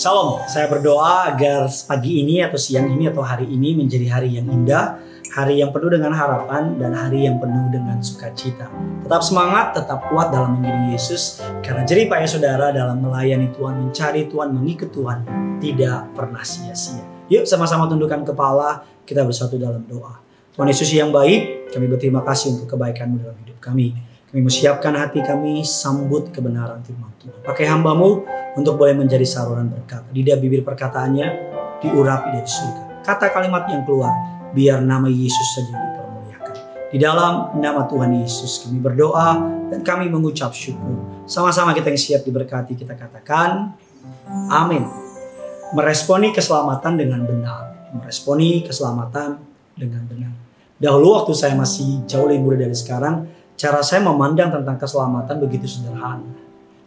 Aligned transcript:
Salam, 0.00 0.40
saya 0.48 0.64
berdoa 0.64 1.28
agar 1.28 1.68
pagi 1.84 2.24
ini 2.24 2.40
atau 2.40 2.56
siang 2.56 2.88
ini 2.88 3.12
atau 3.12 3.20
hari 3.20 3.44
ini 3.44 3.76
menjadi 3.76 4.08
hari 4.08 4.32
yang 4.32 4.48
indah, 4.48 4.96
hari 5.28 5.60
yang 5.60 5.76
penuh 5.76 5.92
dengan 5.92 6.16
harapan 6.16 6.80
dan 6.80 6.96
hari 6.96 7.28
yang 7.28 7.36
penuh 7.36 7.68
dengan 7.68 8.00
sukacita. 8.00 8.72
Tetap 9.04 9.20
semangat, 9.20 9.76
tetap 9.76 10.08
kuat 10.08 10.32
dalam 10.32 10.56
mengiring 10.56 10.96
Yesus 10.96 11.44
karena 11.60 11.84
jerih 11.84 12.08
payah 12.08 12.24
saudara 12.24 12.72
dalam 12.72 12.96
melayani 13.04 13.52
Tuhan, 13.52 13.76
mencari 13.76 14.24
Tuhan, 14.24 14.48
mengikut 14.56 14.88
Tuhan 14.88 15.18
tidak 15.60 16.16
pernah 16.16 16.40
sia-sia. 16.48 17.04
Yuk 17.28 17.44
sama-sama 17.44 17.84
tundukkan 17.84 18.24
kepala, 18.24 18.80
kita 19.04 19.20
bersatu 19.20 19.60
dalam 19.60 19.84
doa. 19.84 20.16
Tuhan 20.56 20.64
Yesus 20.64 20.96
yang 20.96 21.12
baik, 21.12 21.76
kami 21.76 21.92
berterima 21.92 22.24
kasih 22.24 22.56
untuk 22.56 22.72
kebaikanmu 22.72 23.20
dalam 23.20 23.36
hidup 23.44 23.60
kami. 23.60 23.92
Kami 24.30 24.46
menyiapkan 24.46 24.94
hati 24.94 25.26
kami 25.26 25.66
sambut 25.66 26.30
kebenaran 26.30 26.78
firman 26.86 27.10
Tuhan. 27.18 27.42
Pakai 27.42 27.66
hambamu 27.66 28.22
untuk 28.54 28.78
boleh 28.78 28.94
menjadi 28.94 29.26
saluran 29.26 29.66
berkat. 29.66 30.06
Lidah 30.14 30.38
bibir 30.38 30.62
perkataannya 30.62 31.26
diurapi 31.82 32.38
dari 32.38 32.46
surga. 32.46 33.02
Kata 33.02 33.26
kalimat 33.34 33.66
yang 33.66 33.82
keluar, 33.82 34.14
biar 34.54 34.86
nama 34.86 35.10
Yesus 35.10 35.58
saja 35.58 35.74
dipermuliakan. 35.74 36.54
Di 36.94 36.98
dalam 37.02 37.58
nama 37.58 37.90
Tuhan 37.90 38.22
Yesus 38.22 38.62
kami 38.62 38.78
berdoa 38.78 39.42
dan 39.66 39.82
kami 39.82 40.06
mengucap 40.06 40.54
syukur. 40.54 41.26
Sama-sama 41.26 41.74
kita 41.74 41.90
yang 41.90 41.98
siap 41.98 42.22
diberkati 42.22 42.78
kita 42.78 42.94
katakan, 42.94 43.74
amin. 44.46 44.86
Meresponi 45.74 46.30
keselamatan 46.30 46.94
dengan 46.94 47.26
benar. 47.26 47.90
Meresponi 47.98 48.62
keselamatan 48.62 49.42
dengan 49.74 50.06
benar. 50.06 50.38
Dahulu 50.78 51.18
waktu 51.18 51.34
saya 51.34 51.58
masih 51.58 52.06
jauh 52.06 52.30
lebih 52.30 52.46
muda 52.46 52.62
dari 52.62 52.78
sekarang, 52.78 53.26
cara 53.60 53.84
saya 53.84 54.00
memandang 54.00 54.48
tentang 54.48 54.80
keselamatan 54.80 55.36
begitu 55.36 55.68
sederhana. 55.68 56.32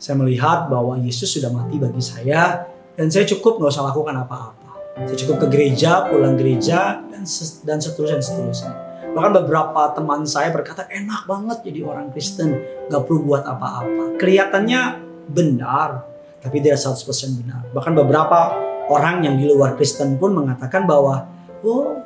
Saya 0.02 0.18
melihat 0.18 0.74
bahwa 0.74 0.98
Yesus 0.98 1.30
sudah 1.30 1.54
mati 1.54 1.78
bagi 1.78 2.02
saya 2.02 2.66
dan 2.98 3.14
saya 3.14 3.30
cukup 3.30 3.62
nggak 3.62 3.70
usah 3.70 3.94
lakukan 3.94 4.18
apa-apa. 4.26 4.98
Saya 5.06 5.18
cukup 5.22 5.46
ke 5.46 5.48
gereja, 5.54 6.10
pulang 6.10 6.34
gereja 6.34 6.98
dan 7.14 7.24
dan 7.62 7.78
seterusnya 7.78 8.18
dan 8.18 8.26
seterusnya. 8.26 8.74
Bahkan 9.14 9.32
beberapa 9.46 9.94
teman 9.94 10.26
saya 10.26 10.50
berkata 10.50 10.90
enak 10.90 11.30
banget 11.30 11.62
jadi 11.62 11.86
orang 11.86 12.10
Kristen, 12.10 12.58
nggak 12.90 13.02
perlu 13.06 13.22
buat 13.22 13.46
apa-apa. 13.46 14.18
Kelihatannya 14.18 14.82
benar, 15.30 16.10
tapi 16.42 16.58
tidak 16.58 16.82
100% 16.82 17.38
benar. 17.46 17.62
Bahkan 17.70 17.94
beberapa 17.94 18.58
orang 18.90 19.22
yang 19.22 19.38
di 19.38 19.46
luar 19.46 19.78
Kristen 19.78 20.18
pun 20.18 20.34
mengatakan 20.34 20.90
bahwa 20.90 21.30
oh 21.62 22.02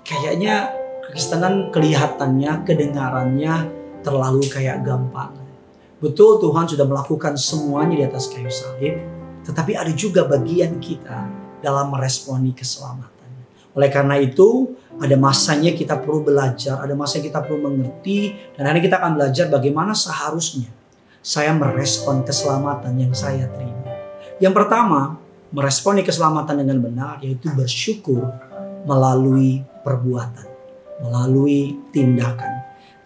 kayaknya 0.00 0.72
kekristenan 1.04 1.68
kelihatannya, 1.68 2.64
kedengarannya 2.64 3.54
terlalu 4.08 4.48
kayak 4.48 4.80
gampang. 4.80 5.36
Betul 6.00 6.40
Tuhan 6.40 6.64
sudah 6.64 6.88
melakukan 6.88 7.36
semuanya 7.36 7.94
di 8.00 8.04
atas 8.08 8.32
kayu 8.32 8.48
salib, 8.48 8.96
tetapi 9.44 9.76
ada 9.76 9.92
juga 9.92 10.24
bagian 10.24 10.80
kita 10.80 11.28
dalam 11.60 11.92
meresponi 11.92 12.56
keselamatan. 12.56 13.28
Oleh 13.76 13.92
karena 13.92 14.16
itu, 14.16 14.72
ada 14.96 15.14
masanya 15.20 15.76
kita 15.76 16.00
perlu 16.00 16.24
belajar, 16.24 16.80
ada 16.80 16.96
masanya 16.96 17.28
kita 17.28 17.40
perlu 17.44 17.68
mengerti, 17.68 18.32
dan 18.56 18.72
hari 18.72 18.80
kita 18.80 18.96
akan 18.96 19.20
belajar 19.20 19.46
bagaimana 19.52 19.92
seharusnya 19.92 20.72
saya 21.20 21.52
merespon 21.52 22.24
keselamatan 22.24 22.94
yang 22.96 23.12
saya 23.12 23.44
terima. 23.52 23.92
Yang 24.40 24.54
pertama, 24.54 25.18
meresponi 25.50 26.06
keselamatan 26.06 26.62
dengan 26.62 26.78
benar, 26.78 27.14
yaitu 27.20 27.50
bersyukur 27.52 28.22
melalui 28.86 29.66
perbuatan, 29.82 30.46
melalui 31.02 31.74
tindakan. 31.90 32.57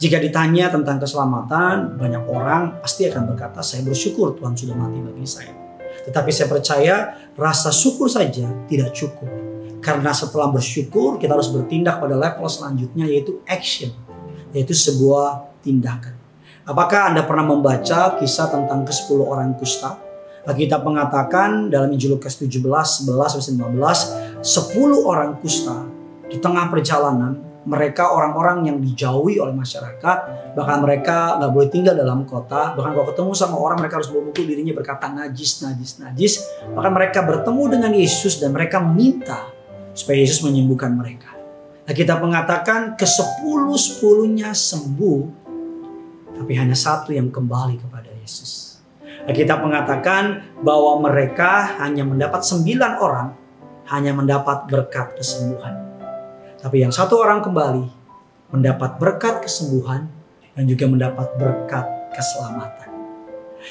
Jika 0.03 0.19
ditanya 0.19 0.67
tentang 0.67 0.99
keselamatan, 0.99 1.95
banyak 1.95 2.27
orang 2.27 2.83
pasti 2.83 3.07
akan 3.07 3.23
berkata, 3.31 3.63
"Saya 3.63 3.87
bersyukur 3.87 4.35
Tuhan 4.35 4.59
sudah 4.59 4.75
mati 4.75 4.99
bagi 4.99 5.23
saya." 5.23 5.55
Tetapi 6.03 6.31
saya 6.35 6.51
percaya 6.51 6.95
rasa 7.39 7.71
syukur 7.71 8.11
saja 8.11 8.51
tidak 8.67 8.91
cukup. 8.91 9.31
Karena 9.79 10.11
setelah 10.11 10.51
bersyukur, 10.51 11.23
kita 11.23 11.39
harus 11.39 11.55
bertindak 11.55 12.03
pada 12.03 12.19
level 12.19 12.51
selanjutnya 12.51 13.07
yaitu 13.07 13.47
action, 13.47 13.95
yaitu 14.51 14.75
sebuah 14.75 15.63
tindakan. 15.63 16.19
Apakah 16.67 17.15
Anda 17.15 17.23
pernah 17.23 17.47
membaca 17.47 18.19
kisah 18.19 18.51
tentang 18.51 18.83
ke-10 18.83 19.19
orang 19.23 19.55
kusta? 19.55 20.03
Kita 20.43 20.83
mengatakan 20.83 21.71
dalam 21.71 21.95
Injil 21.95 22.19
Lukas 22.19 22.35
17, 22.43 23.07
11, 23.07 23.39
15, 23.39 24.43
10 24.43 24.99
orang 25.07 25.39
kusta 25.39 25.87
di 26.27 26.43
tengah 26.43 26.67
perjalanan 26.67 27.52
mereka 27.63 28.11
orang-orang 28.11 28.67
yang 28.67 28.77
dijauhi 28.83 29.39
oleh 29.39 29.55
masyarakat, 29.55 30.19
bahkan 30.59 30.79
mereka 30.83 31.39
nggak 31.39 31.51
boleh 31.55 31.69
tinggal 31.71 31.95
dalam 31.95 32.27
kota, 32.27 32.75
bahkan 32.75 32.93
kalau 32.95 33.07
ketemu 33.11 33.33
sama 33.39 33.57
orang 33.59 33.79
mereka 33.79 34.03
harus 34.03 34.11
memukul 34.11 34.43
dirinya 34.43 34.75
berkata 34.75 35.07
najis, 35.11 35.63
najis, 35.63 36.03
najis. 36.03 36.33
Bahkan 36.75 36.93
mereka 36.93 37.23
bertemu 37.23 37.63
dengan 37.79 37.93
Yesus 37.95 38.43
dan 38.43 38.51
mereka 38.51 38.83
minta 38.83 39.47
supaya 39.95 40.19
Yesus 40.19 40.43
menyembuhkan 40.43 40.91
mereka. 40.91 41.31
Nah 41.83 41.95
kita 41.95 42.19
mengatakan 42.19 42.99
ke 42.99 43.07
sepuluh 43.07 43.79
sepuluhnya 43.79 44.55
sembuh, 44.55 45.21
tapi 46.35 46.53
hanya 46.59 46.75
satu 46.75 47.15
yang 47.15 47.31
kembali 47.31 47.79
kepada 47.79 48.11
Yesus. 48.23 48.83
Nah, 49.23 49.31
kita 49.31 49.55
mengatakan 49.63 50.51
bahwa 50.67 50.99
mereka 50.99 51.79
hanya 51.79 52.03
mendapat 52.03 52.43
sembilan 52.43 52.93
orang, 52.99 53.29
hanya 53.95 54.19
mendapat 54.19 54.67
berkat 54.67 55.15
kesembuhan. 55.15 55.92
Tapi 56.63 56.79
yang 56.79 56.95
satu 56.95 57.19
orang 57.19 57.43
kembali 57.43 57.85
mendapat 58.55 59.03
berkat 59.03 59.43
kesembuhan 59.43 60.07
dan 60.55 60.65
juga 60.71 60.87
mendapat 60.87 61.35
berkat 61.35 61.87
keselamatan. 62.15 62.89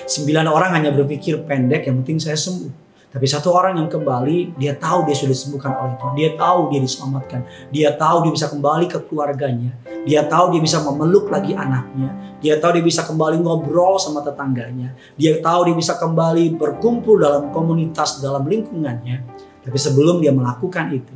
Sembilan 0.08 0.52
orang 0.52 0.76
hanya 0.76 0.92
berpikir 0.92 1.48
pendek, 1.48 1.88
yang 1.88 2.04
penting 2.04 2.20
saya 2.20 2.36
sembuh. 2.36 2.84
Tapi 3.12 3.28
satu 3.28 3.52
orang 3.52 3.76
yang 3.76 3.92
kembali, 3.92 4.56
dia 4.56 4.72
tahu 4.76 5.04
dia 5.04 5.16
sudah 5.16 5.36
disembuhkan 5.36 5.76
oleh 5.76 6.00
Tuhan. 6.00 6.14
Dia 6.16 6.30
tahu 6.40 6.60
dia 6.72 6.80
diselamatkan. 6.80 7.40
Dia 7.68 7.90
tahu 8.00 8.18
dia 8.24 8.32
bisa 8.32 8.48
kembali 8.48 8.86
ke 8.88 9.04
keluarganya. 9.04 9.72
Dia 10.08 10.24
tahu 10.24 10.56
dia 10.56 10.62
bisa 10.64 10.80
memeluk 10.80 11.28
lagi 11.28 11.52
anaknya. 11.52 12.40
Dia 12.40 12.56
tahu 12.56 12.80
dia 12.80 12.86
bisa 12.88 13.04
kembali 13.04 13.44
ngobrol 13.44 14.00
sama 14.00 14.24
tetangganya. 14.24 14.96
Dia 15.20 15.44
tahu 15.44 15.68
dia 15.68 15.76
bisa 15.76 16.00
kembali 16.00 16.56
berkumpul 16.56 17.20
dalam 17.20 17.52
komunitas, 17.52 18.24
dalam 18.24 18.48
lingkungannya. 18.48 19.28
Tapi 19.62 19.78
sebelum 19.78 20.24
dia 20.24 20.32
melakukan 20.32 20.96
itu, 20.96 21.14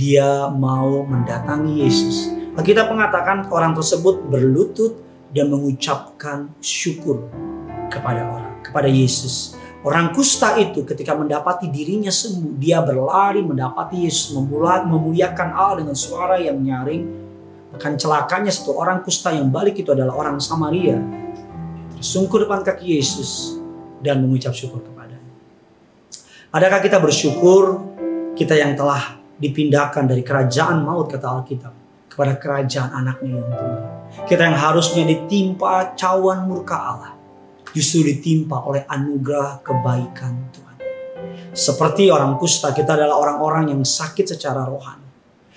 dia 0.00 0.48
mau 0.48 1.04
mendatangi 1.04 1.84
Yesus. 1.84 2.32
Kita 2.56 2.88
mengatakan 2.88 3.52
orang 3.52 3.76
tersebut 3.76 4.24
berlutut 4.28 4.96
dan 5.32 5.52
mengucapkan 5.52 6.48
syukur 6.64 7.28
kepada 7.92 8.24
orang, 8.24 8.64
kepada 8.64 8.88
Yesus. 8.88 9.56
Orang 9.80 10.12
kusta 10.12 10.60
itu 10.60 10.84
ketika 10.84 11.16
mendapati 11.16 11.72
dirinya 11.72 12.12
sembuh, 12.12 12.56
dia 12.60 12.84
berlari 12.84 13.40
mendapati 13.40 14.04
Yesus 14.04 14.36
memuliakan 14.36 15.48
Allah 15.56 15.76
dengan 15.84 15.96
suara 15.96 16.36
yang 16.36 16.60
nyaring. 16.60 17.04
Bahkan 17.76 17.96
celakanya 17.96 18.52
satu 18.52 18.76
orang 18.76 19.00
kusta 19.04 19.32
yang 19.32 19.48
balik 19.48 19.80
itu 19.80 19.92
adalah 19.92 20.16
orang 20.16 20.36
Samaria. 20.36 21.00
Tersungkur 21.96 22.44
depan 22.44 22.60
kaki 22.60 22.96
Yesus 22.96 23.56
dan 24.04 24.20
mengucap 24.20 24.52
syukur 24.52 24.84
kepadanya. 24.84 25.32
Adakah 26.52 26.80
kita 26.84 27.00
bersyukur 27.00 27.80
kita 28.36 28.56
yang 28.56 28.76
telah 28.76 29.19
dipindahkan 29.40 30.04
dari 30.04 30.20
kerajaan 30.20 30.84
maut 30.84 31.08
kata 31.08 31.26
Alkitab 31.26 31.74
kepada 32.12 32.36
kerajaan 32.36 32.92
anaknya 32.92 33.40
yang 33.40 33.48
tunggal. 33.48 33.90
Kita 34.28 34.42
yang 34.44 34.58
harusnya 34.58 35.02
ditimpa 35.08 35.96
cawan 35.96 36.44
murka 36.44 36.76
Allah 36.76 37.12
justru 37.72 38.02
ditimpa 38.04 38.66
oleh 38.66 38.82
anugerah 38.84 39.62
kebaikan 39.62 40.52
Tuhan. 40.52 40.76
Seperti 41.50 42.10
orang 42.10 42.36
kusta 42.38 42.70
kita 42.74 42.94
adalah 42.94 43.16
orang-orang 43.18 43.74
yang 43.74 43.82
sakit 43.82 44.36
secara 44.36 44.66
rohani. 44.66 45.08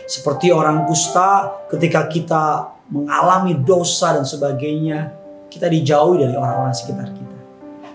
Seperti 0.04 0.54
orang 0.54 0.86
kusta 0.86 1.64
ketika 1.70 2.06
kita 2.08 2.44
mengalami 2.92 3.58
dosa 3.58 4.14
dan 4.14 4.26
sebagainya 4.28 5.10
kita 5.50 5.70
dijauhi 5.70 6.22
dari 6.22 6.36
orang-orang 6.38 6.76
sekitar 6.76 7.08
kita. 7.14 7.23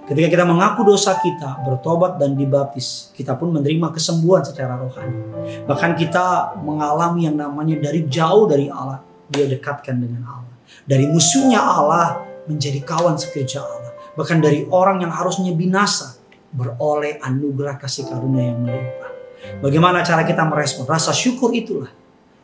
Ketika 0.09 0.29
kita 0.33 0.45
mengaku 0.49 0.89
dosa 0.89 1.21
kita, 1.21 1.61
bertobat 1.69 2.17
dan 2.17 2.33
dibaptis, 2.33 3.13
kita 3.13 3.37
pun 3.37 3.53
menerima 3.53 3.93
kesembuhan 3.93 4.41
secara 4.41 4.81
rohani. 4.81 5.21
Bahkan 5.69 5.91
kita 6.01 6.57
mengalami 6.65 7.29
yang 7.29 7.37
namanya 7.37 7.77
dari 7.77 8.09
jauh 8.09 8.49
dari 8.49 8.73
Allah, 8.73 9.05
dia 9.29 9.45
dekatkan 9.45 10.01
dengan 10.01 10.25
Allah. 10.25 10.55
Dari 10.89 11.05
musuhnya 11.13 11.61
Allah 11.61 12.25
menjadi 12.49 12.81
kawan 12.81 13.21
sekerja 13.21 13.61
Allah. 13.61 13.93
Bahkan 14.17 14.41
dari 14.41 14.65
orang 14.73 15.05
yang 15.05 15.13
harusnya 15.13 15.53
binasa, 15.53 16.17
beroleh 16.57 17.21
anugerah 17.21 17.77
kasih 17.77 18.09
karunia 18.09 18.49
yang 18.49 18.65
melimpah. 18.65 19.13
Bagaimana 19.61 20.01
cara 20.01 20.25
kita 20.25 20.41
merespon? 20.49 20.89
Rasa 20.89 21.13
syukur 21.13 21.53
itulah. 21.53 21.93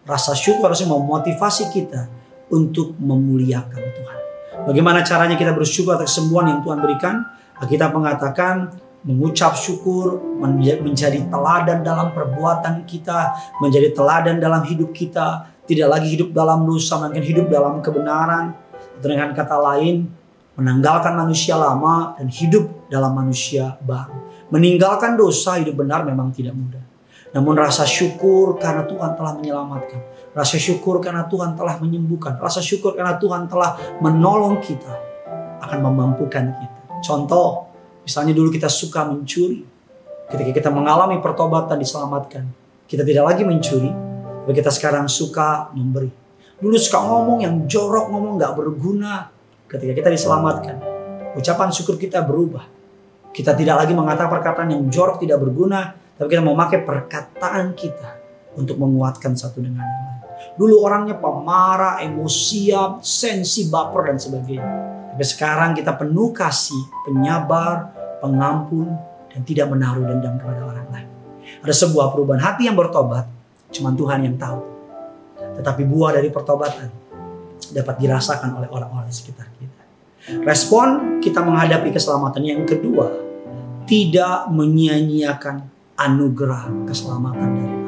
Rasa 0.04 0.36
syukur 0.36 0.68
harusnya 0.68 0.92
memotivasi 0.92 1.72
kita 1.72 2.12
untuk 2.52 2.92
memuliakan 3.00 3.80
Tuhan. 3.80 4.18
Bagaimana 4.68 5.00
caranya 5.00 5.40
kita 5.40 5.56
bersyukur 5.56 5.96
atas 5.96 6.12
kesembuhan 6.12 6.52
yang 6.52 6.60
Tuhan 6.60 6.78
berikan? 6.84 7.24
Kita 7.62 7.90
mengatakan 7.94 8.74
mengucap 9.04 9.52
syukur 9.54 10.16
menjadi 10.80 11.28
teladan 11.28 11.84
dalam 11.84 12.10
perbuatan 12.16 12.88
kita, 12.88 13.36
menjadi 13.60 13.92
teladan 13.92 14.40
dalam 14.40 14.64
hidup 14.64 14.90
kita, 14.96 15.52
tidak 15.68 15.88
lagi 15.92 16.08
hidup 16.16 16.32
dalam 16.32 16.64
dosa, 16.64 17.00
melainkan 17.00 17.24
hidup 17.24 17.46
dalam 17.52 17.84
kebenaran. 17.84 18.56
Dengan 19.00 19.36
kata 19.36 19.60
lain, 19.60 20.08
menanggalkan 20.56 21.12
manusia 21.18 21.58
lama 21.58 22.16
dan 22.16 22.30
hidup 22.30 22.88
dalam 22.88 23.12
manusia 23.12 23.76
baru. 23.84 24.16
Meninggalkan 24.48 25.18
dosa 25.18 25.60
hidup 25.60 25.84
benar 25.84 26.06
memang 26.06 26.32
tidak 26.32 26.54
mudah. 26.56 26.84
Namun 27.34 27.58
rasa 27.58 27.82
syukur 27.82 28.54
karena 28.62 28.86
Tuhan 28.86 29.18
telah 29.18 29.34
menyelamatkan. 29.34 30.00
Rasa 30.30 30.54
syukur 30.54 31.02
karena 31.02 31.26
Tuhan 31.26 31.58
telah 31.58 31.82
menyembuhkan. 31.82 32.38
Rasa 32.38 32.62
syukur 32.62 32.94
karena 32.94 33.18
Tuhan 33.18 33.50
telah 33.50 33.74
menolong 33.98 34.62
kita. 34.62 34.94
Akan 35.58 35.82
memampukan 35.82 36.54
kita. 36.54 36.73
Contoh, 37.04 37.68
misalnya 38.02 38.32
dulu 38.32 38.48
kita 38.48 38.72
suka 38.72 39.04
mencuri. 39.04 39.60
Ketika 40.24 40.50
kita 40.56 40.70
mengalami 40.72 41.20
pertobatan 41.20 41.76
diselamatkan. 41.76 42.48
Kita 42.88 43.04
tidak 43.04 43.28
lagi 43.28 43.44
mencuri. 43.44 43.92
Tapi 44.44 44.52
kita 44.56 44.72
sekarang 44.72 45.04
suka 45.04 45.68
memberi. 45.76 46.08
Dulu 46.56 46.74
suka 46.80 47.04
ngomong 47.04 47.44
yang 47.44 47.68
jorok, 47.68 48.08
ngomong 48.08 48.40
gak 48.40 48.56
berguna. 48.56 49.28
Ketika 49.68 49.92
kita 49.92 50.08
diselamatkan. 50.08 50.80
Ucapan 51.36 51.68
syukur 51.68 52.00
kita 52.00 52.24
berubah. 52.24 52.64
Kita 53.34 53.52
tidak 53.52 53.84
lagi 53.84 53.92
mengatakan 53.92 54.30
perkataan 54.32 54.68
yang 54.72 54.88
jorok 54.88 55.20
tidak 55.20 55.42
berguna 55.42 56.04
tapi 56.14 56.30
kita 56.30 56.42
mau 56.46 56.54
pakai 56.54 56.86
perkataan 56.86 57.74
kita 57.74 58.10
untuk 58.54 58.78
menguatkan 58.78 59.34
satu 59.34 59.58
dengan 59.58 59.82
yang 59.82 60.04
lain. 60.06 60.22
Dulu 60.54 60.74
orangnya 60.86 61.18
pemarah, 61.18 61.98
emosian, 62.06 63.02
sensi, 63.02 63.66
baper 63.66 64.14
dan 64.14 64.18
sebagainya. 64.22 64.93
Tapi 65.14 65.22
sekarang 65.22 65.78
kita 65.78 65.94
penuh 65.94 66.34
kasih, 66.34 66.90
penyabar, 67.06 67.94
pengampun, 68.18 68.90
dan 69.30 69.46
tidak 69.46 69.70
menaruh 69.70 70.02
dendam 70.02 70.34
kepada 70.42 70.66
orang 70.66 70.90
lain. 70.90 71.08
Ada 71.62 71.86
sebuah 71.86 72.10
perubahan 72.10 72.42
hati 72.42 72.66
yang 72.66 72.74
bertobat, 72.74 73.30
cuma 73.70 73.94
Tuhan 73.94 74.26
yang 74.26 74.34
tahu. 74.34 74.58
Tetapi 75.62 75.86
buah 75.86 76.18
dari 76.18 76.34
pertobatan 76.34 76.90
dapat 77.70 77.94
dirasakan 77.94 78.58
oleh 78.58 78.66
orang-orang 78.66 79.06
di 79.06 79.14
sekitar 79.14 79.46
kita. 79.54 79.82
Respon 80.42 81.22
kita 81.22 81.46
menghadapi 81.46 81.94
keselamatan 81.94 82.42
yang 82.42 82.66
kedua, 82.66 83.06
tidak 83.86 84.50
menyia-nyiakan 84.50 85.62
anugerah 85.94 86.90
keselamatan 86.90 87.50
dari. 87.54 87.83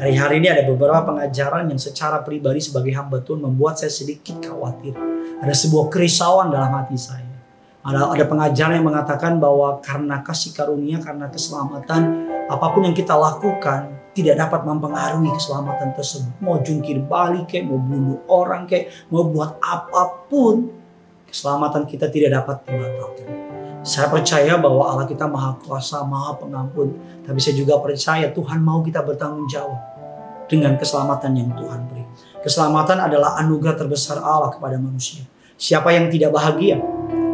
Hari-hari 0.00 0.40
ini 0.40 0.48
ada 0.48 0.64
beberapa 0.64 1.12
pengajaran 1.12 1.68
yang 1.68 1.76
secara 1.76 2.24
pribadi 2.24 2.56
sebagai 2.56 2.88
hamba 2.96 3.20
Tuhan 3.20 3.44
membuat 3.44 3.76
saya 3.76 3.92
sedikit 3.92 4.40
khawatir. 4.40 4.96
Ada 5.44 5.52
sebuah 5.52 5.92
kerisauan 5.92 6.48
dalam 6.48 6.72
hati 6.72 6.96
saya. 6.96 7.28
Ada, 7.84 8.16
ada 8.16 8.24
pengajaran 8.24 8.80
yang 8.80 8.88
mengatakan 8.88 9.36
bahwa 9.36 9.76
karena 9.84 10.24
kasih 10.24 10.56
karunia, 10.56 11.04
karena 11.04 11.28
keselamatan, 11.28 12.32
apa 12.48 12.66
pun 12.72 12.88
yang 12.88 12.96
kita 12.96 13.12
lakukan 13.12 13.92
tidak 14.16 14.40
dapat 14.40 14.64
mempengaruhi 14.64 15.36
keselamatan 15.36 15.92
tersebut. 15.92 16.32
Mau 16.40 16.56
jungkir 16.64 17.04
balik 17.04 17.52
kayak, 17.52 17.68
mau 17.68 17.76
bunuh 17.76 18.24
orang 18.32 18.64
kayak, 18.64 18.88
mau 19.12 19.28
buat 19.28 19.60
apa 19.60 20.24
pun, 20.32 20.80
keselamatan 21.28 21.84
kita 21.84 22.08
tidak 22.08 22.40
dapat 22.40 22.64
dibatalkan. 22.64 23.49
Saya 23.80 24.12
percaya 24.12 24.60
bahwa 24.60 24.84
Allah 24.84 25.08
kita 25.08 25.24
maha 25.24 25.56
kuasa, 25.64 26.04
maha 26.04 26.36
pengampun. 26.36 26.92
Tapi 27.24 27.40
saya 27.40 27.56
juga 27.56 27.80
percaya 27.80 28.28
Tuhan 28.28 28.60
mau 28.60 28.84
kita 28.84 29.00
bertanggung 29.00 29.48
jawab 29.48 29.80
dengan 30.50 30.76
keselamatan 30.76 31.32
yang 31.32 31.50
Tuhan 31.56 31.80
beri. 31.88 32.04
Keselamatan 32.44 33.08
adalah 33.08 33.40
anugerah 33.40 33.80
terbesar 33.80 34.20
Allah 34.20 34.52
kepada 34.52 34.76
manusia. 34.76 35.24
Siapa 35.56 35.96
yang 35.96 36.12
tidak 36.12 36.32
bahagia? 36.34 36.76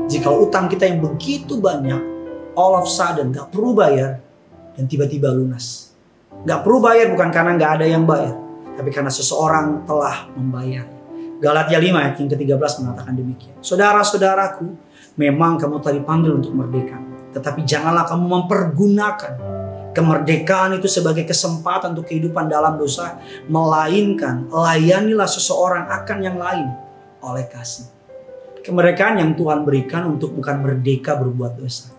Jika 0.06 0.30
utang 0.30 0.70
kita 0.70 0.86
yang 0.86 1.02
begitu 1.02 1.58
banyak, 1.58 1.98
all 2.54 2.78
of 2.78 2.86
sudden 2.86 3.34
gak 3.34 3.50
perlu 3.50 3.74
bayar, 3.74 4.22
dan 4.78 4.86
tiba-tiba 4.86 5.34
lunas. 5.34 5.90
Gak 6.46 6.62
perlu 6.62 6.78
bayar 6.78 7.10
bukan 7.10 7.30
karena 7.34 7.58
gak 7.58 7.82
ada 7.82 7.86
yang 7.90 8.06
bayar, 8.06 8.38
tapi 8.78 8.94
karena 8.94 9.10
seseorang 9.10 9.82
telah 9.82 10.30
membayar. 10.38 10.86
Galatia 11.42 11.76
5 11.76 11.90
ayat 11.90 12.14
yang 12.22 12.28
ke-13 12.32 12.72
mengatakan 12.86 13.14
demikian. 13.18 13.56
Saudara-saudaraku, 13.60 14.85
memang 15.16 15.56
kamu 15.60 15.80
telah 15.80 15.96
dipanggil 16.00 16.32
untuk 16.36 16.52
merdeka. 16.52 17.00
Tetapi 17.32 17.64
janganlah 17.68 18.08
kamu 18.08 18.24
mempergunakan 18.24 19.32
kemerdekaan 19.92 20.76
itu 20.76 20.88
sebagai 20.88 21.24
kesempatan 21.24 21.96
untuk 21.96 22.08
kehidupan 22.08 22.48
dalam 22.48 22.76
dosa. 22.76 23.20
Melainkan 23.48 24.48
layanilah 24.48 25.28
seseorang 25.28 25.88
akan 25.88 26.18
yang 26.20 26.36
lain 26.36 26.68
oleh 27.24 27.44
kasih. 27.48 27.88
Kemerdekaan 28.60 29.20
yang 29.20 29.32
Tuhan 29.36 29.64
berikan 29.64 30.04
untuk 30.10 30.36
bukan 30.36 30.60
merdeka 30.60 31.16
berbuat 31.16 31.60
dosa. 31.60 31.92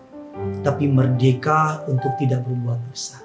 Tapi 0.62 0.86
merdeka 0.86 1.82
untuk 1.90 2.14
tidak 2.18 2.46
berbuat 2.46 2.78
dosa. 2.86 3.18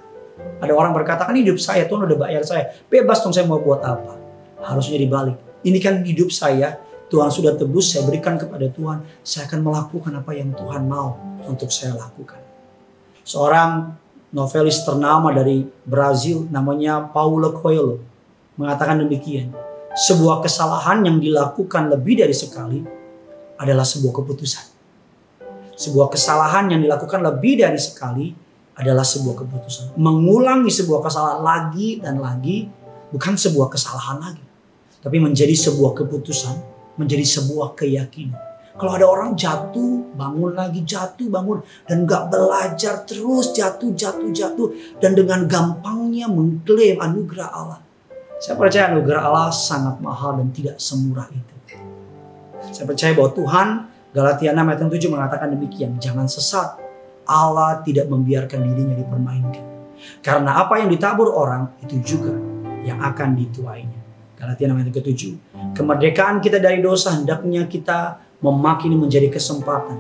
Ada 0.63 0.74
orang 0.74 0.96
berkata 0.96 1.28
kan 1.28 1.36
hidup 1.36 1.60
saya 1.60 1.86
Tuhan 1.86 2.07
udah 2.10 2.18
bayar 2.18 2.42
saya. 2.42 2.74
Bebas 2.89 3.22
dong 3.22 3.36
saya 3.36 3.46
mau 3.46 3.62
buat 3.62 3.84
apa. 3.84 4.16
Harusnya 4.63 4.98
dibalik. 4.98 5.36
Ini 5.62 5.78
kan 5.84 6.01
hidup 6.01 6.31
saya 6.31 6.80
Tuhan 7.13 7.30
sudah 7.30 7.54
tebus, 7.54 7.94
saya 7.94 8.10
berikan 8.10 8.42
kepada 8.42 8.65
Tuhan. 8.74 9.06
Saya 9.21 9.45
akan 9.45 9.62
melakukan 9.62 10.18
apa 10.18 10.33
yang 10.33 10.50
Tuhan 10.50 10.89
mau 10.89 11.13
untuk 11.45 11.69
saya 11.69 11.94
lakukan. 11.94 12.42
Seorang 13.21 13.94
novelis 14.33 14.81
ternama 14.81 15.30
dari 15.30 15.62
Brazil 15.86 16.50
namanya 16.50 17.06
Paulo 17.13 17.54
Coelho 17.54 18.01
mengatakan 18.57 19.06
demikian. 19.06 19.54
Sebuah 19.94 20.42
kesalahan 20.42 21.06
yang 21.06 21.21
dilakukan 21.21 21.94
lebih 21.94 22.25
dari 22.25 22.33
sekali 22.33 22.81
adalah 23.62 23.86
sebuah 23.86 24.10
keputusan. 24.10 24.65
Sebuah 25.77 26.10
kesalahan 26.10 26.65
yang 26.74 26.81
dilakukan 26.81 27.21
lebih 27.21 27.62
dari 27.62 27.77
sekali 27.77 28.33
adalah 28.74 29.06
sebuah 29.06 29.45
keputusan. 29.45 30.01
Mengulangi 30.01 30.74
sebuah 30.74 31.06
kesalahan 31.06 31.45
lagi 31.45 32.01
dan 32.01 32.18
lagi 32.18 32.65
bukan 33.13 33.38
sebuah 33.38 33.69
kesalahan 33.69 34.18
lagi. 34.18 34.45
Tapi 34.98 35.21
menjadi 35.21 35.54
sebuah 35.54 35.94
keputusan 35.94 36.73
menjadi 36.98 37.25
sebuah 37.25 37.74
keyakinan. 37.78 38.54
Kalau 38.74 38.98
ada 38.98 39.06
orang 39.06 39.38
jatuh, 39.38 40.18
bangun 40.18 40.57
lagi, 40.57 40.81
jatuh, 40.81 41.30
bangun. 41.30 41.62
Dan 41.86 42.10
gak 42.10 42.34
belajar 42.34 43.06
terus 43.06 43.54
jatuh, 43.54 43.94
jatuh, 43.94 44.34
jatuh. 44.34 44.74
Dan 44.98 45.13
dengan 45.13 45.45
gampangnya 45.45 46.25
mengklaim 46.25 46.98
anugerah 46.98 47.50
Allah. 47.54 47.80
Saya 48.42 48.57
percaya 48.57 48.90
anugerah 48.92 49.22
Allah 49.30 49.54
sangat 49.54 50.01
mahal 50.01 50.42
dan 50.42 50.50
tidak 50.50 50.81
semurah 50.81 51.30
itu. 51.30 51.54
Saya 52.74 52.90
percaya 52.90 53.13
bahwa 53.13 53.31
Tuhan, 53.38 53.68
Galatia 54.10 54.50
6 54.51 54.57
ayat 54.57 54.81
7 54.81 55.13
mengatakan 55.13 55.48
demikian. 55.54 55.92
Jangan 56.01 56.25
sesat, 56.25 56.75
Allah 57.30 57.80
tidak 57.86 58.10
membiarkan 58.10 58.68
dirinya 58.68 58.98
dipermainkan. 58.98 59.63
Karena 60.19 60.66
apa 60.66 60.81
yang 60.81 60.89
ditabur 60.89 61.31
orang, 61.31 61.72
itu 61.86 62.01
juga 62.04 62.36
yang 62.84 63.00
akan 63.00 63.38
dituainya. 63.38 64.02
Galatia 64.44 64.68
6 64.68 64.75
ayat 64.75 64.92
ke-7. 64.92 65.22
Kemerdekaan 65.72 66.44
kita 66.44 66.60
dari 66.60 66.84
dosa 66.84 67.16
hendaknya 67.16 67.63
kita 67.63 68.19
memakai 68.44 68.92
ini 68.92 69.00
menjadi 69.00 69.31
kesempatan 69.31 69.95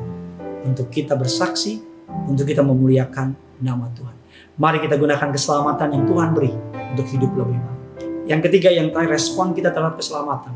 untuk 0.67 0.91
kita 0.91 1.15
bersaksi, 1.15 1.79
untuk 2.27 2.43
kita 2.43 2.59
memuliakan 2.59 3.31
nama 3.63 3.87
Tuhan. 3.95 4.15
Mari 4.59 4.83
kita 4.83 4.99
gunakan 4.99 5.31
keselamatan 5.31 5.87
yang 5.95 6.03
Tuhan 6.03 6.29
beri 6.35 6.51
untuk 6.91 7.07
hidup 7.07 7.31
lebih 7.39 7.55
baik. 7.55 7.79
Yang 8.27 8.41
ketiga 8.51 8.69
yang 8.75 8.91
terakhir 8.91 9.15
respon 9.15 9.55
kita 9.55 9.71
terhadap 9.71 9.95
keselamatan. 9.95 10.53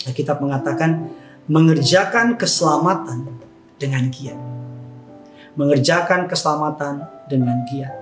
Kita 0.00 0.40
mengatakan 0.40 1.12
mengerjakan 1.44 2.40
keselamatan 2.40 3.28
dengan 3.76 4.08
giat. 4.08 4.40
Mengerjakan 5.60 6.24
keselamatan 6.24 7.04
dengan 7.28 7.68
giat. 7.68 7.92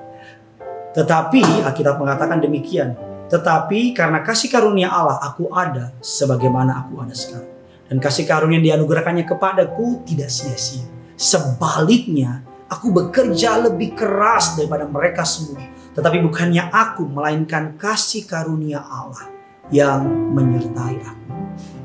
Tetapi 0.95 1.67
Alkitab 1.67 1.99
mengatakan 1.99 2.39
demikian, 2.39 3.08
tetapi 3.29 3.93
karena 3.93 4.25
kasih 4.25 4.49
karunia 4.49 4.89
Allah 4.89 5.21
aku 5.21 5.53
ada 5.53 5.93
sebagaimana 6.01 6.81
aku 6.81 7.05
ada 7.05 7.13
sekarang. 7.13 7.53
Dan 7.89 8.01
kasih 8.01 8.25
karunia 8.25 8.57
yang 8.61 8.81
dianugerahkannya 8.81 9.25
kepadaku 9.29 10.05
tidak 10.09 10.33
sia-sia. 10.33 10.85
Sebaliknya 11.17 12.45
aku 12.73 12.93
bekerja 12.93 13.69
lebih 13.69 13.97
keras 13.97 14.57
daripada 14.57 14.89
mereka 14.89 15.29
semua. 15.29 15.61
Tetapi 15.93 16.25
bukannya 16.25 16.73
aku 16.73 17.05
melainkan 17.05 17.77
kasih 17.77 18.25
karunia 18.25 18.81
Allah 18.81 19.29
yang 19.69 20.05
menyertai 20.33 20.97
aku. 21.05 21.33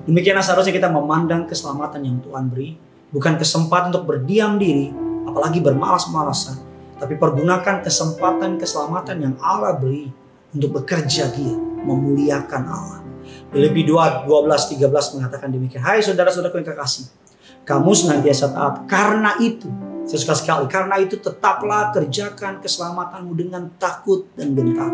Demikianlah 0.08 0.44
seharusnya 0.44 0.76
kita 0.76 0.92
memandang 0.92 1.48
keselamatan 1.48 2.04
yang 2.04 2.18
Tuhan 2.24 2.52
beri. 2.52 2.76
Bukan 3.12 3.38
kesempatan 3.38 3.94
untuk 3.94 4.10
berdiam 4.10 4.58
diri, 4.58 4.90
apalagi 5.28 5.62
bermalas-malasan. 5.62 6.60
Tapi 6.98 7.14
pergunakan 7.20 7.84
kesempatan 7.84 8.58
keselamatan 8.58 9.18
yang 9.22 9.36
Allah 9.38 9.78
beri 9.78 10.23
untuk 10.54 10.82
bekerja 10.82 11.34
giat, 11.34 11.60
memuliakan 11.84 12.64
Allah. 12.70 13.02
Filipi 13.54 13.86
2, 13.86 14.26
12, 14.26 14.78
13 14.78 15.16
mengatakan 15.18 15.50
demikian. 15.54 15.82
Hai 15.82 16.02
saudara-saudaraku 16.02 16.62
yang 16.62 16.70
kekasih, 16.74 17.06
kamu 17.66 17.92
senantiasa 17.94 18.50
taat. 18.54 18.74
Karena 18.90 19.38
itu, 19.42 19.70
saya 20.10 20.20
suka 20.22 20.36
sekali, 20.38 20.66
karena 20.70 20.98
itu 21.02 21.18
tetaplah 21.22 21.94
kerjakan 21.94 22.62
keselamatanmu 22.62 23.34
dengan 23.38 23.70
takut 23.78 24.30
dan 24.34 24.58
gentar. 24.58 24.94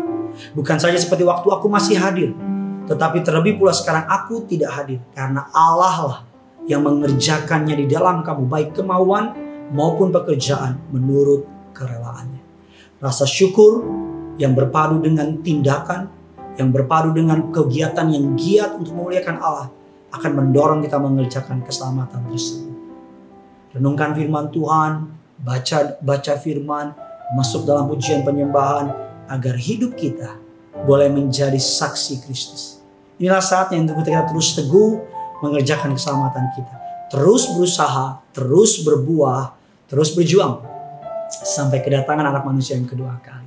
Bukan 0.52 0.76
saja 0.76 0.96
seperti 0.96 1.24
waktu 1.24 1.48
aku 1.48 1.66
masih 1.68 1.96
hadir, 1.96 2.36
tetapi 2.88 3.24
terlebih 3.24 3.60
pula 3.60 3.72
sekarang 3.72 4.04
aku 4.08 4.44
tidak 4.44 4.72
hadir. 4.76 5.00
Karena 5.12 5.48
Allah 5.52 5.96
lah 6.04 6.20
yang 6.68 6.84
mengerjakannya 6.84 7.74
di 7.74 7.86
dalam 7.88 8.20
kamu, 8.20 8.44
baik 8.46 8.76
kemauan 8.76 9.32
maupun 9.72 10.12
pekerjaan 10.12 10.78
menurut 10.92 11.46
kerelaannya. 11.72 12.42
Rasa 13.00 13.24
syukur 13.24 13.80
yang 14.40 14.56
berpadu 14.56 15.04
dengan 15.04 15.36
tindakan, 15.44 16.08
yang 16.56 16.72
berpadu 16.72 17.12
dengan 17.12 17.52
kegiatan 17.52 18.08
yang 18.08 18.32
giat 18.40 18.80
untuk 18.80 18.96
memuliakan 18.96 19.36
Allah 19.36 19.68
akan 20.10 20.30
mendorong 20.40 20.80
kita 20.80 20.96
mengerjakan 20.96 21.60
keselamatan 21.60 22.24
tersebut. 22.32 22.72
Renungkan 23.76 24.16
firman 24.16 24.48
Tuhan, 24.48 25.12
baca 25.44 25.78
baca 26.00 26.34
firman, 26.40 26.96
masuk 27.36 27.68
dalam 27.68 27.86
pujian 27.86 28.24
penyembahan 28.26 28.90
agar 29.30 29.54
hidup 29.54 29.94
kita 29.94 30.40
boleh 30.82 31.06
menjadi 31.12 31.60
saksi 31.60 32.26
Kristus. 32.26 32.82
Inilah 33.20 33.44
saatnya 33.44 33.84
untuk 33.84 34.02
kita 34.02 34.26
terus 34.26 34.56
teguh 34.56 35.04
mengerjakan 35.44 35.94
keselamatan 35.94 36.50
kita. 36.56 36.74
Terus 37.12 37.52
berusaha, 37.52 38.22
terus 38.32 38.80
berbuah, 38.82 39.54
terus 39.86 40.14
berjuang 40.16 40.62
sampai 41.30 41.82
kedatangan 41.82 42.26
anak 42.26 42.42
manusia 42.42 42.74
yang 42.74 42.86
kedua 42.90 43.18
kali. 43.22 43.39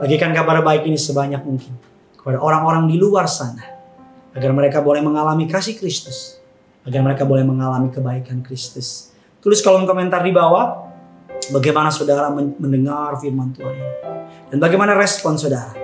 Bagikan 0.00 0.32
kabar 0.32 0.64
baik 0.64 0.88
ini 0.88 0.96
sebanyak 0.96 1.44
mungkin 1.44 1.76
kepada 2.16 2.40
orang-orang 2.40 2.88
di 2.88 2.96
luar 2.96 3.28
sana 3.28 3.62
agar 4.32 4.50
mereka 4.56 4.80
boleh 4.80 5.04
mengalami 5.04 5.44
kasih 5.44 5.76
Kristus, 5.76 6.40
agar 6.88 7.04
mereka 7.04 7.28
boleh 7.28 7.44
mengalami 7.44 7.92
kebaikan 7.92 8.40
Kristus. 8.40 9.12
Tulis 9.42 9.60
kolom 9.60 9.84
komentar 9.84 10.24
di 10.24 10.32
bawah 10.32 10.88
bagaimana 11.50 11.90
saudara 11.92 12.30
mendengar 12.32 13.18
firman 13.18 13.50
Tuhan 13.52 13.74
ini 13.74 13.94
dan 14.54 14.58
bagaimana 14.62 14.94
respon 14.94 15.34
saudara 15.34 15.74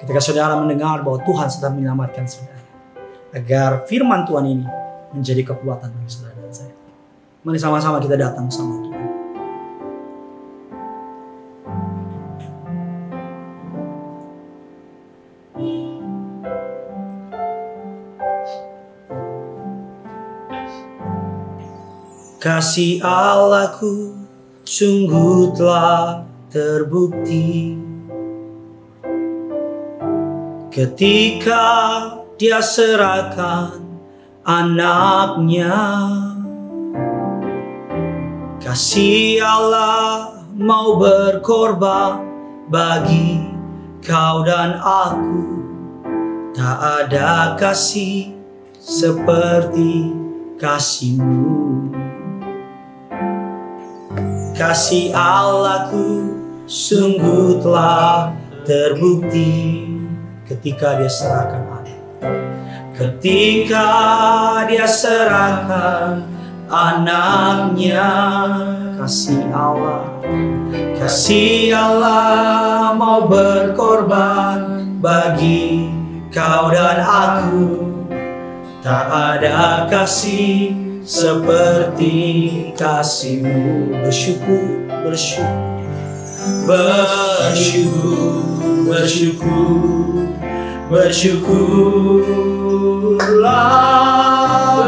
ketika 0.00 0.20
saudara 0.22 0.56
mendengar 0.56 1.04
bahwa 1.04 1.20
Tuhan 1.22 1.48
sedang 1.52 1.76
menyelamatkan 1.76 2.24
saudara 2.24 2.64
agar 3.34 3.84
firman 3.84 4.24
Tuhan 4.24 4.44
ini 4.46 4.66
menjadi 5.12 5.42
kekuatan 5.54 5.90
bagi 5.92 6.10
saudara 6.10 6.38
dan 6.38 6.52
saya. 6.54 6.74
Mari 7.44 7.58
sama-sama 7.60 8.00
kita 8.00 8.16
datang 8.16 8.48
sama 8.48 8.83
Kasih 22.44 23.00
Allahku 23.00 24.12
sungguh 24.68 25.56
telah 25.56 26.28
terbukti. 26.52 27.72
Ketika 30.68 31.64
dia 32.36 32.60
serahkan 32.60 33.80
anaknya 34.44 35.72
kasih 38.60 39.40
Allah 39.40 40.44
mau 40.52 41.00
berkorban 41.00 42.28
bagi 42.68 43.40
kau 44.04 44.44
dan 44.44 44.76
aku. 44.84 45.64
Tak 46.52 47.08
ada 47.08 47.56
kasih 47.56 48.36
seperti 48.76 50.12
kasihmu 50.60 52.04
kasih 54.54 55.10
Allahku 55.12 56.38
sungguh 56.64 57.58
telah 57.58 58.32
terbukti 58.62 59.84
ketika 60.46 60.96
dia 61.02 61.10
serahkan 61.10 61.62
anak. 61.82 62.00
Ketika 62.94 63.90
dia 64.70 64.86
serahkan 64.86 66.22
anaknya 66.70 68.10
kasih 68.96 69.44
Allah 69.52 70.08
kasih 70.96 71.76
Allah 71.76 72.96
mau 72.96 73.28
berkorban 73.28 74.88
bagi 75.02 75.92
kau 76.32 76.72
dan 76.72 77.04
aku 77.04 77.92
tak 78.80 79.06
ada 79.12 79.84
kasih 79.92 80.83
seperti 81.04 82.72
kasihmu 82.80 83.92
bersyukur 84.00 84.88
bersyukur. 85.04 85.44
Bersyukur 86.64 88.40
bersyukur 88.88 90.24
bersyukurlah. 90.88 91.68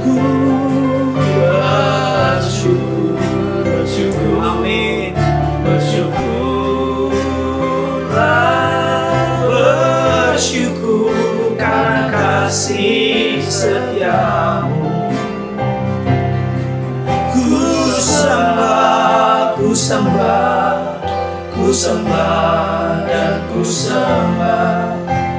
sembah 21.72 23.08
dan 23.08 23.48
ku 23.48 23.64
sembah 23.64 24.92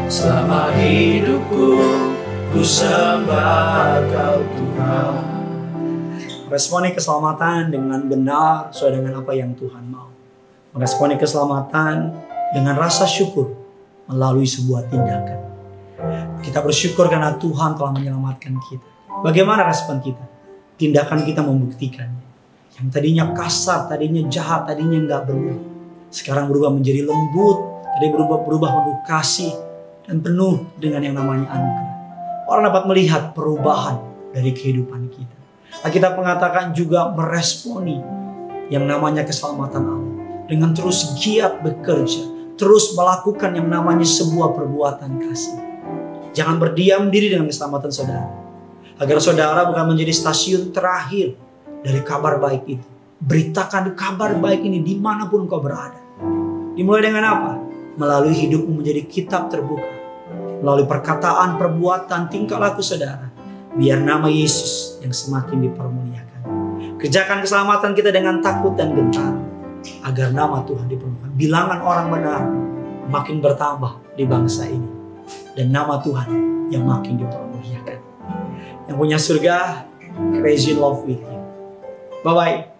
selama 0.09 0.73
hidupku 0.73 1.77
ku 2.49 2.61
sembah 2.65 4.01
kau 4.09 4.41
Tuhan. 4.41 5.13
Responi 6.49 6.89
keselamatan 6.93 7.69
dengan 7.69 8.01
benar 8.09 8.73
sesuai 8.73 8.97
dengan 8.97 9.21
apa 9.21 9.31
yang 9.37 9.53
Tuhan 9.53 9.85
mau. 9.89 10.09
Meresponi 10.73 11.21
keselamatan 11.21 12.17
dengan 12.53 12.77
rasa 12.81 13.05
syukur 13.05 13.53
melalui 14.09 14.49
sebuah 14.49 14.89
tindakan. 14.89 15.39
Kita 16.41 16.65
bersyukur 16.65 17.13
karena 17.13 17.37
Tuhan 17.37 17.77
telah 17.77 17.93
menyelamatkan 17.93 18.57
kita. 18.57 18.89
Bagaimana 19.21 19.69
respon 19.69 20.01
kita? 20.01 20.25
Tindakan 20.81 21.25
kita 21.25 21.45
membuktikannya. 21.45 22.25
Yang 22.81 22.87
tadinya 22.89 23.25
kasar, 23.37 23.85
tadinya 23.85 24.25
jahat, 24.29 24.65
tadinya 24.65 24.97
nggak 24.97 25.21
benar. 25.29 25.72
Sekarang 26.13 26.45
berubah 26.45 26.69
menjadi 26.69 27.09
lembut, 27.09 27.57
tadi 27.97 28.13
berubah 28.13 28.45
berubah 28.45 28.69
penuh 28.69 28.97
kasih 29.09 29.49
dan 30.05 30.21
penuh 30.21 30.61
dengan 30.77 31.01
yang 31.01 31.17
namanya 31.17 31.49
anugerah. 31.57 31.93
Orang 32.45 32.63
dapat 32.69 32.83
melihat 32.85 33.33
perubahan 33.33 33.97
dari 34.29 34.53
kehidupan 34.53 35.09
kita. 35.09 35.37
Kita 35.89 36.13
mengatakan 36.13 36.69
juga 36.69 37.09
meresponi 37.09 37.97
yang 38.69 38.85
namanya 38.85 39.25
keselamatan 39.25 39.83
Allah 39.89 40.15
dengan 40.45 40.69
terus 40.77 41.17
giat 41.17 41.65
bekerja, 41.65 42.29
terus 42.61 42.93
melakukan 42.93 43.57
yang 43.57 43.65
namanya 43.65 44.05
sebuah 44.05 44.53
perbuatan 44.53 45.17
kasih. 45.17 45.57
Jangan 46.37 46.61
berdiam 46.61 47.09
diri 47.09 47.33
dengan 47.33 47.49
keselamatan 47.49 47.89
saudara. 47.89 48.29
Agar 49.01 49.17
saudara 49.17 49.65
bukan 49.65 49.97
menjadi 49.97 50.13
stasiun 50.13 50.69
terakhir 50.69 51.33
dari 51.81 52.05
kabar 52.05 52.37
baik 52.37 52.63
itu. 52.69 52.87
beritakan 53.23 53.95
kabar 53.95 54.35
baik 54.35 54.67
ini 54.67 54.83
di 54.83 54.99
mana 54.99 55.31
pun 55.31 55.47
kau 55.47 55.63
berada. 55.63 56.02
Dimulai 56.73 57.05
dengan 57.05 57.23
apa? 57.29 57.51
Melalui 57.97 58.33
hidupmu 58.33 58.81
menjadi 58.81 59.05
kitab 59.05 59.53
terbuka. 59.53 59.85
Melalui 60.63 60.89
perkataan, 60.89 61.61
perbuatan, 61.61 62.33
tingkah 62.33 62.57
laku 62.57 62.81
saudara. 62.81 63.29
Biar 63.77 64.01
nama 64.01 64.25
Yesus 64.29 64.97
yang 65.05 65.13
semakin 65.13 65.69
dipermuliakan. 65.69 66.41
Kerjakan 66.97 67.45
keselamatan 67.45 67.93
kita 67.93 68.09
dengan 68.09 68.41
takut 68.41 68.73
dan 68.73 68.97
gentar. 68.97 69.37
Agar 70.01 70.33
nama 70.33 70.65
Tuhan 70.65 70.89
dipermuliakan. 70.89 71.31
Bilangan 71.37 71.79
orang 71.83 72.07
benar 72.09 72.41
makin 73.11 73.43
bertambah 73.43 74.17
di 74.17 74.25
bangsa 74.25 74.65
ini. 74.65 74.89
Dan 75.53 75.69
nama 75.69 76.01
Tuhan 76.01 76.29
yang 76.73 76.89
makin 76.89 77.21
dipermuliakan. 77.21 77.99
Yang 78.89 78.97
punya 78.97 79.17
surga, 79.21 79.57
crazy 80.41 80.73
love 80.73 81.05
with 81.05 81.21
you. 81.21 81.39
Bye-bye. 82.25 82.72